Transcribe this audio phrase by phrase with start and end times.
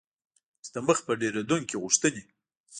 [0.63, 2.23] چې د مخ په ډیریدونکي غوښتنې